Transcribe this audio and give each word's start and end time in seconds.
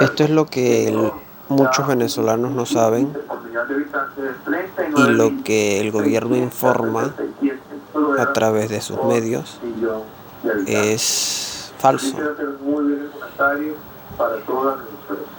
Esto 0.00 0.24
es 0.24 0.30
lo 0.30 0.46
que 0.46 1.12
muchos 1.48 1.86
venezolanos 1.86 2.52
no 2.52 2.66
saben 2.66 3.12
y 4.96 5.02
lo 5.08 5.42
que 5.44 5.80
el 5.80 5.90
gobierno 5.90 6.36
informa 6.36 7.14
a 8.18 8.32
través 8.32 8.68
de 8.70 8.80
sus 8.80 9.02
medios 9.04 9.60
es 10.66 11.72
falso. 11.78 12.16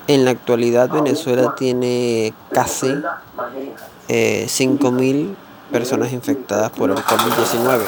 En 0.07 0.25
la 0.25 0.31
actualidad 0.31 0.89
Venezuela 0.89 1.55
tiene 1.55 2.33
casi 2.51 2.93
eh, 4.07 4.45
5.000 4.47 5.35
personas 5.71 6.11
infectadas 6.11 6.71
por 6.71 6.89
el 6.89 6.97
COVID-19. 6.97 7.81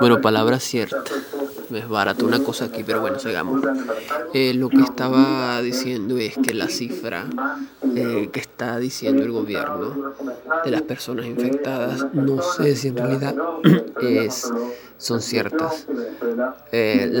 Bueno, 0.00 0.20
palabra 0.20 0.60
cierta. 0.60 1.02
Es 1.74 1.88
barato 1.88 2.24
una 2.24 2.42
cosa 2.42 2.66
aquí, 2.66 2.82
pero 2.82 3.00
bueno, 3.00 3.18
sigamos. 3.18 3.62
Eh, 4.32 4.54
lo 4.54 4.68
que 4.70 4.80
estaba 4.80 5.60
diciendo 5.60 6.16
es 6.16 6.36
que 6.38 6.54
la 6.54 6.68
cifra 6.68 7.26
eh, 7.94 8.30
que 8.32 8.40
está 8.40 8.78
diciendo 8.78 9.22
el 9.22 9.32
gobierno 9.32 10.14
de 10.64 10.70
las 10.70 10.82
personas 10.82 11.26
infectadas, 11.26 12.06
no 12.14 12.40
sé 12.40 12.74
si 12.76 12.88
en 12.88 12.96
realidad 12.96 13.34
es, 14.00 14.50
son 14.96 15.20
ciertas. 15.20 15.86
Eh, 16.72 17.12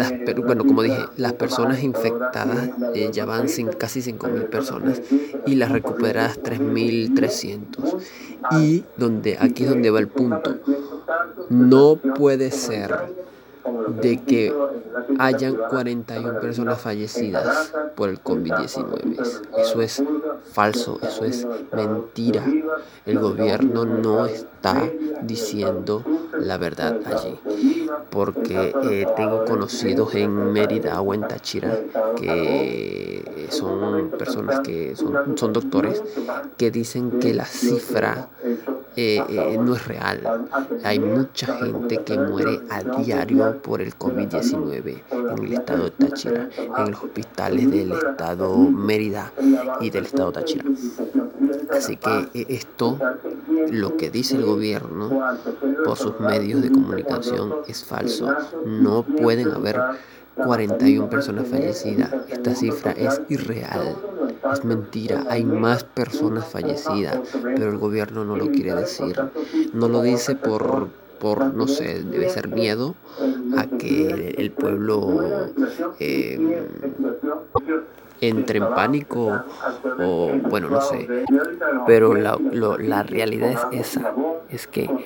bueno, 0.44 0.64
como 0.64 0.82
dije, 0.82 1.04
las 1.16 1.34
personas 1.34 1.82
infectadas 1.82 2.70
ya 3.12 3.26
van 3.26 3.48
sin, 3.48 3.68
casi 3.68 4.00
5.000 4.00 4.48
personas 4.48 5.02
y 5.46 5.56
las 5.56 5.70
recuperadas 5.72 6.40
3.300. 6.42 7.98
Y 8.52 8.84
donde, 8.96 9.36
aquí 9.38 9.64
es 9.64 9.70
donde 9.70 9.90
va 9.90 9.98
el 9.98 10.08
punto. 10.08 10.56
No 11.48 11.96
puede 11.96 12.50
ser 12.50 12.94
de 14.00 14.22
que 14.22 14.54
hayan 15.18 15.56
41 15.68 16.40
personas 16.40 16.80
fallecidas 16.80 17.72
por 17.94 18.08
el 18.08 18.22
COVID-19. 18.22 19.20
Eso 19.58 19.82
es 19.82 20.02
falso, 20.52 20.98
eso 21.02 21.24
es 21.24 21.46
mentira. 21.72 22.44
El 23.06 23.18
gobierno 23.18 23.84
no 23.84 24.26
está 24.26 24.88
diciendo 25.22 26.04
la 26.38 26.58
verdad 26.58 27.00
allí. 27.04 27.38
Porque 28.10 28.74
eh, 28.84 29.06
tengo 29.16 29.44
conocidos 29.44 30.14
en 30.14 30.52
Mérida 30.52 31.00
o 31.00 31.14
en 31.14 31.26
Táchira 31.26 31.78
que 32.16 33.48
son 33.50 34.10
personas 34.10 34.60
que 34.60 34.94
son, 34.96 35.36
son 35.36 35.52
doctores 35.52 36.02
que 36.56 36.70
dicen 36.70 37.18
que 37.18 37.34
la 37.34 37.46
cifra 37.46 38.28
eh, 39.00 39.22
eh, 39.28 39.56
no 39.56 39.76
es 39.76 39.86
real. 39.86 40.48
Hay 40.82 40.98
mucha 40.98 41.54
gente 41.58 41.98
que 41.98 42.18
muere 42.18 42.58
a 42.68 42.82
diario 42.82 43.62
por 43.62 43.80
el 43.80 43.94
COVID-19 43.96 45.02
en 45.12 45.44
el 45.44 45.52
estado 45.52 45.84
de 45.84 45.90
Táchira, 45.92 46.50
en 46.78 46.90
los 46.90 47.04
hospitales 47.04 47.70
del 47.70 47.92
estado 47.92 48.58
Mérida 48.58 49.32
y 49.80 49.90
del 49.90 50.06
estado 50.06 50.32
Táchira. 50.32 50.64
Así 51.70 51.96
que 51.96 52.28
eh, 52.34 52.46
esto, 52.48 52.98
lo 53.70 53.96
que 53.96 54.10
dice 54.10 54.34
el 54.34 54.44
gobierno 54.44 55.38
por 55.84 55.96
sus 55.96 56.18
medios 56.18 56.60
de 56.62 56.72
comunicación 56.72 57.54
es 57.68 57.84
falso. 57.84 58.34
No 58.66 59.04
pueden 59.04 59.52
haber 59.52 59.80
41 60.34 61.08
personas 61.08 61.46
fallecidas. 61.46 62.12
Esta 62.28 62.52
cifra 62.52 62.90
es 62.92 63.20
irreal. 63.28 63.96
Es 64.52 64.64
mentira, 64.64 65.24
hay 65.28 65.44
más 65.44 65.84
personas 65.84 66.46
fallecidas, 66.46 67.20
pero 67.54 67.70
el 67.70 67.78
gobierno 67.78 68.24
no 68.24 68.36
lo 68.36 68.50
quiere 68.50 68.74
decir. 68.74 69.16
No 69.72 69.88
lo 69.88 70.00
dice 70.00 70.36
por, 70.36 70.88
por 71.18 71.52
no 71.52 71.66
sé, 71.68 72.02
debe 72.04 72.28
ser 72.28 72.48
miedo 72.48 72.94
a 73.50 73.66
que 73.66 74.34
el 74.38 74.50
pueblo 74.52 75.54
eh, 75.98 76.38
entre 78.20 78.58
en 78.58 78.68
pánico 78.68 79.44
o 79.96 80.40
bueno, 80.48 80.70
no 80.70 80.80
sé. 80.80 81.12
Pero 81.84 82.14
la, 82.14 82.38
lo- 82.50 82.78
la 82.78 83.02
realidad 83.02 83.50
es 83.52 83.66
esa, 83.70 84.14
es 84.48 84.66
que 84.66 84.96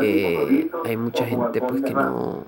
eh, 0.00 0.68
hay 0.84 0.96
mucha 0.96 1.26
gente 1.26 1.62
pues 1.62 1.82
que 1.82 1.94
no, 1.94 2.44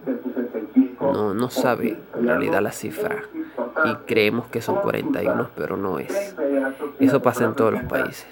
no, 1.01 1.35
no 1.35 1.51
sabe 1.51 2.01
en 2.15 2.27
realidad 2.27 2.63
la 2.63 2.73
cifra 2.73 3.29
y 3.85 3.95
creemos 4.07 4.47
que 4.47 4.61
son 4.61 4.77
41, 4.77 5.51
pero 5.57 5.77
no 5.77 5.99
es. 5.99 6.35
Eso 7.01 7.21
pasa 7.21 7.45
en 7.45 7.55
todos 7.55 7.73
los 7.73 7.83
países. 7.85 8.27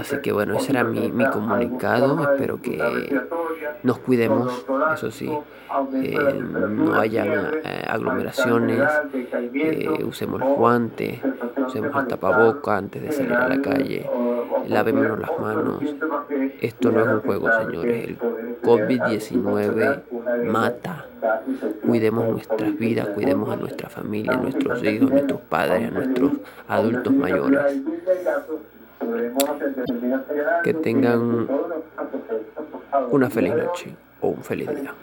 Así 0.00 0.16
que 0.22 0.32
bueno, 0.32 0.56
ese 0.56 0.72
era 0.72 0.84
mi, 0.84 1.10
mi 1.12 1.24
comunicado. 1.26 2.20
Espero 2.32 2.60
que 2.60 2.78
nos 3.82 3.98
cuidemos, 3.98 4.64
eso 4.94 5.10
sí, 5.10 5.30
eh, 5.94 6.40
no 6.42 6.94
hayan 6.94 7.28
eh, 7.64 7.84
aglomeraciones, 7.86 8.88
eh, 9.54 10.04
usemos 10.04 10.40
el 10.42 10.48
guante, 10.54 11.20
usemos 11.66 12.02
el 12.02 12.08
tapaboca 12.08 12.76
antes 12.76 13.02
de 13.02 13.12
salir 13.12 13.32
a 13.32 13.48
la 13.48 13.60
calle, 13.60 14.08
lavémonos 14.68 15.18
las 15.18 15.38
manos. 15.38 15.82
Esto 16.60 16.92
no 16.92 17.00
es 17.00 17.08
un 17.08 17.20
juego, 17.20 17.48
señores. 17.52 18.08
El 18.08 18.18
COVID-19 18.62 20.02
mata. 20.44 21.01
Cuidemos 21.86 22.28
nuestras 22.28 22.78
vidas, 22.78 23.08
cuidemos 23.08 23.50
a 23.50 23.56
nuestra 23.56 23.88
familia, 23.88 24.32
a 24.32 24.36
nuestros 24.36 24.82
hijos, 24.82 25.10
a 25.10 25.14
nuestros 25.14 25.40
padres, 25.42 25.88
a 25.88 25.90
nuestros 25.90 26.32
adultos 26.68 27.12
mayores. 27.12 27.60
Que 30.64 30.74
tengan 30.74 31.48
una 33.10 33.30
feliz 33.30 33.54
noche 33.54 33.94
o 34.20 34.28
un 34.28 34.42
feliz 34.42 34.68
día. 34.68 34.94